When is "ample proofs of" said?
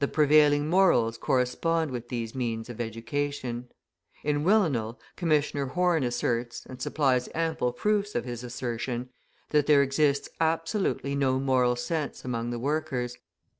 7.32-8.24